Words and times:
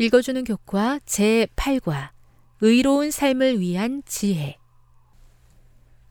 읽어주는 0.00 0.44
교과 0.44 1.00
제8과 1.04 2.10
의로운 2.60 3.10
삶을 3.10 3.58
위한 3.58 4.02
지혜 4.06 4.56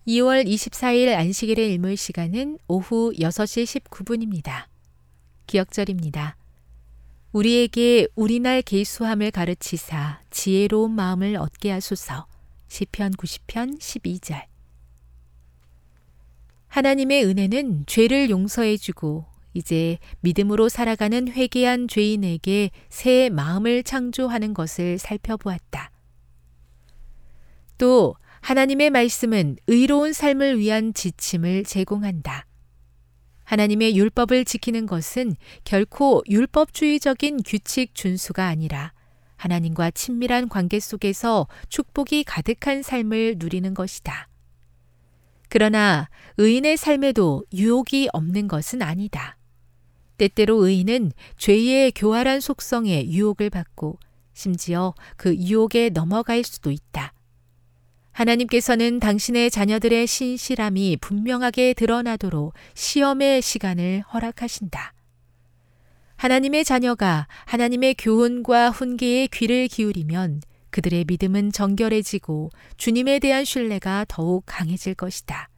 2월 0.06 0.46
24일 0.46 1.16
안식일의 1.16 1.71
일몰 1.71 1.96
시간은 1.96 2.60
오후 2.68 3.13
6시 3.13 3.81
19분입니다. 3.81 4.65
기억절입니다. 5.47 6.36
우리에게 7.31 8.08
우리날 8.15 8.62
계수함을 8.62 9.31
가르치사 9.31 10.21
지혜로운 10.31 10.91
마음을 10.91 11.38
얻게 11.38 11.71
하소서. 11.71 12.27
시편 12.67 13.13
90편 13.13 13.79
12절 13.79 14.43
하나님의 16.67 17.25
은혜는 17.25 17.85
죄를 17.88 18.29
용서해 18.29 18.75
주고 18.75 19.25
이제 19.58 19.98
믿음으로 20.20 20.70
살아가는 20.70 21.28
회개한 21.28 21.88
죄인에게 21.88 22.70
새 22.89 23.30
마음을 23.30 23.82
창조하는 23.82 24.54
것을 24.54 25.00
살펴보았다. 25.00 25.89
또 27.79 28.15
하나님의 28.42 28.92
말씀은 28.92 29.57
의로운 29.65 30.14
삶을 30.14 30.60
위한 30.60 30.93
지침을 30.93 31.64
제공한다. 31.64 32.45
하나님의 33.45 33.98
율법을 33.98 34.45
지키는 34.45 34.86
것은 34.86 35.36
결코 35.64 36.22
율법주의적인 36.30 37.42
규칙 37.44 37.95
준수가 37.95 38.45
아니라 38.45 38.94
하나님과 39.38 39.92
친밀한 39.92 40.50
관계 40.50 40.80
속에서 40.80 41.48
축복이 41.70 42.26
가득한 42.26 42.84
삶을 42.84 43.36
누리는 43.38 43.73
것이다. 43.73 44.28
그러나 45.50 46.09
의인의 46.38 46.78
삶에도 46.78 47.44
유혹이 47.53 48.09
없는 48.12 48.48
것은 48.48 48.81
아니다. 48.81 49.36
때때로 50.17 50.66
의인은 50.66 51.12
죄의 51.38 51.92
교활한 51.92 52.39
속성에 52.39 53.08
유혹을 53.09 53.50
받고 53.50 54.00
심지어 54.34 54.94
그 55.16 55.36
유혹에 55.36 55.90
넘어갈 55.90 56.44
수도 56.44 56.72
있다. 56.72 57.14
하나님께서는 58.12 59.00
당신의 59.00 59.52
자녀들의 59.52 60.08
신실함이 60.08 60.98
분명하게 61.02 61.74
드러나도록 61.74 62.54
시험의 62.74 63.42
시간을 63.42 64.04
허락하신다. 64.12 64.94
하나님의 66.16 66.66
자녀가 66.66 67.28
하나님의 67.46 67.94
교훈과 67.96 68.72
훈계에 68.72 69.28
귀를 69.28 69.68
기울이면 69.68 70.42
그들의 70.72 71.06
믿음은 71.08 71.52
정결해지고 71.52 72.50
주님에 72.78 73.20
대한 73.20 73.46
신뢰가 73.46 74.06
더욱 74.08 74.44
강해질 74.48 74.96
것이다. 74.96 75.50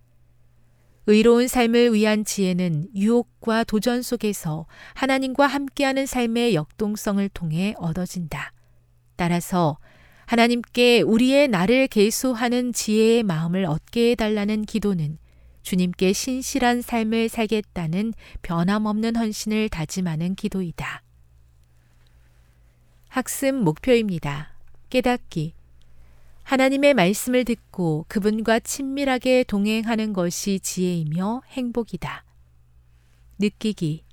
의로운 1.12 1.48
삶을 1.48 1.96
위한 1.96 2.24
지혜는 2.24 2.90
유혹과 2.96 3.64
도전 3.64 4.04
속에서 4.04 4.68
하나님과 4.94 5.48
함께하는 5.48 6.06
삶의 6.06 6.54
역동성을 6.54 7.28
통해 7.30 7.74
얻어진다. 7.80 8.54
따라서 9.16 9.80
하나님께 10.28 11.02
우리의 11.02 11.48
나를 11.48 11.88
계수하는 11.88 12.74
지혜의 12.74 13.24
마음을 13.24 13.66
얻게 13.66 14.12
해달라는 14.12 14.66
기도는 14.66 15.18
주님께 15.64 16.14
신실한 16.14 16.84
삶을 16.84 17.30
살겠다는 17.30 18.14
변함없는 18.44 19.16
헌신을 19.16 19.70
다짐하는 19.70 20.36
기도이다. 20.36 21.02
학습 23.08 23.56
목표입니다. 23.56 24.54
깨닫기. 24.92 25.59
하나님의 26.50 26.96
말씀을 26.96 27.46
듣고 27.46 28.08
그분과 28.08 28.62
친밀하게 28.62 29.44
동행하는 29.44 30.14
것이 30.14 30.60
지혜이며 30.60 31.44
행복이다. 31.48 32.26
느끼기. 33.38 34.04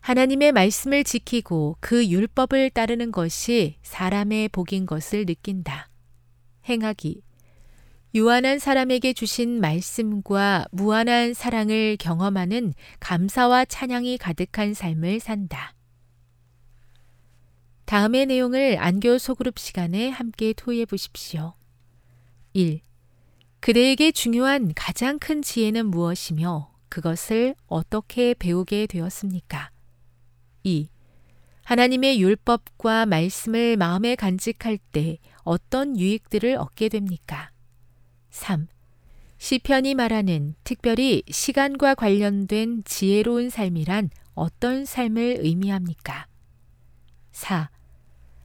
하나님의 0.00 0.52
말씀을 0.52 1.04
지키고 1.04 1.76
그 1.80 2.06
율법을 2.06 2.70
따르는 2.70 3.12
것이 3.12 3.76
사람의 3.82 4.48
복인 4.48 4.86
것을 4.86 5.26
느낀다. 5.26 5.90
행하기. 6.66 7.20
유한한 8.14 8.58
사람에게 8.58 9.12
주신 9.12 9.60
말씀과 9.60 10.68
무한한 10.72 11.34
사랑을 11.34 11.98
경험하는 12.00 12.72
감사와 12.98 13.66
찬양이 13.66 14.16
가득한 14.16 14.72
삶을 14.72 15.20
산다. 15.20 15.74
다음의 17.84 18.24
내용을 18.24 18.78
안교 18.78 19.18
소그룹 19.18 19.58
시간에 19.58 20.08
함께 20.08 20.54
토의해 20.54 20.86
보십시오. 20.86 21.57
1. 22.58 22.80
그대에게 23.60 24.10
중요한 24.10 24.72
가장 24.74 25.20
큰 25.20 25.42
지혜는 25.42 25.86
무엇이며 25.86 26.72
그것을 26.88 27.54
어떻게 27.68 28.34
배우게 28.34 28.88
되었습니까? 28.88 29.70
2. 30.64 30.88
하나님의 31.62 32.20
율법과 32.20 33.06
말씀을 33.06 33.76
마음에 33.76 34.16
간직할 34.16 34.78
때 34.90 35.18
어떤 35.44 35.96
유익들을 36.00 36.56
얻게 36.56 36.88
됩니까? 36.88 37.52
3. 38.30 38.66
시편이 39.36 39.94
말하는 39.94 40.56
특별히 40.64 41.22
시간과 41.30 41.94
관련된 41.94 42.82
지혜로운 42.84 43.50
삶이란 43.50 44.10
어떤 44.34 44.84
삶을 44.84 45.36
의미합니까? 45.42 46.26
4. 47.30 47.70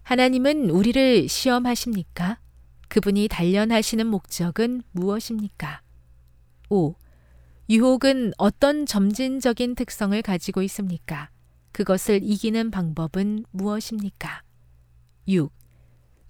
하나님은 0.03 0.69
우리를 0.69 1.28
시험하십니까? 1.28 2.43
그분이 2.94 3.28
단련하시는 3.28 4.06
목적은 4.06 4.84
무엇입니까? 4.92 5.81
5. 6.70 6.94
유혹은 7.68 8.34
어떤 8.38 8.86
점진적인 8.86 9.74
특성을 9.74 10.22
가지고 10.22 10.62
있습니까? 10.62 11.31
그것을 11.72 12.20
이기는 12.22 12.70
방법은 12.70 13.46
무엇입니까? 13.50 14.44
6. 15.28 15.52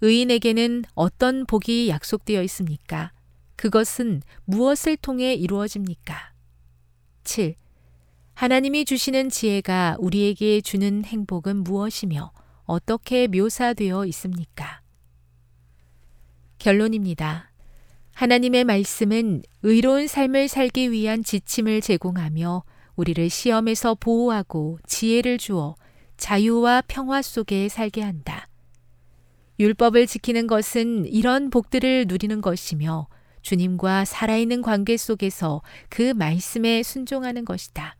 의인에게는 0.00 0.84
어떤 0.94 1.44
복이 1.44 1.90
약속되어 1.90 2.42
있습니까? 2.44 3.12
그것은 3.56 4.22
무엇을 4.46 4.96
통해 4.96 5.34
이루어집니까? 5.34 6.32
7. 7.24 7.56
하나님이 8.32 8.86
주시는 8.86 9.28
지혜가 9.28 9.98
우리에게 9.98 10.62
주는 10.62 11.04
행복은 11.04 11.58
무엇이며 11.58 12.32
어떻게 12.64 13.26
묘사되어 13.26 14.06
있습니까? 14.06 14.83
결론입니다. 16.58 17.50
하나님의 18.12 18.64
말씀은 18.64 19.42
의로운 19.62 20.06
삶을 20.06 20.48
살기 20.48 20.92
위한 20.92 21.22
지침을 21.24 21.80
제공하며 21.80 22.62
우리를 22.96 23.28
시험에서 23.28 23.96
보호하고 23.96 24.78
지혜를 24.86 25.38
주어 25.38 25.74
자유와 26.16 26.84
평화 26.86 27.22
속에 27.22 27.68
살게 27.68 28.02
한다. 28.02 28.48
율법을 29.58 30.06
지키는 30.06 30.46
것은 30.46 31.06
이런 31.06 31.50
복들을 31.50 32.06
누리는 32.08 32.40
것이며 32.40 33.08
주님과 33.42 34.04
살아있는 34.04 34.62
관계 34.62 34.96
속에서 34.96 35.62
그 35.88 36.12
말씀에 36.14 36.82
순종하는 36.82 37.44
것이다. 37.44 37.96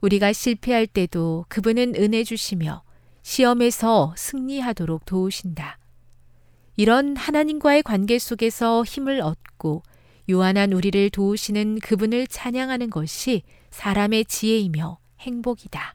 우리가 0.00 0.32
실패할 0.32 0.86
때도 0.86 1.46
그분은 1.48 1.94
은혜 1.96 2.24
주시며 2.24 2.82
시험에서 3.22 4.14
승리하도록 4.16 5.06
도우신다. 5.06 5.78
이런 6.76 7.16
하나님과의 7.16 7.82
관계 7.82 8.18
속에서 8.18 8.82
힘을 8.84 9.20
얻고 9.20 9.82
요한한 10.30 10.72
우리를 10.72 11.10
도우시는 11.10 11.78
그분을 11.80 12.26
찬양하는 12.26 12.90
것이 12.90 13.42
사람의 13.70 14.24
지혜이며 14.24 14.98
행복이다. 15.20 15.94